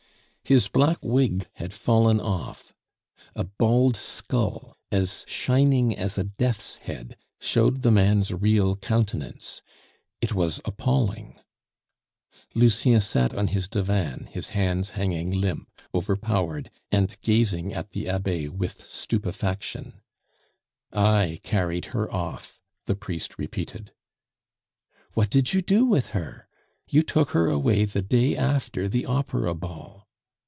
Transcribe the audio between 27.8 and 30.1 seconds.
the day after the opera ball."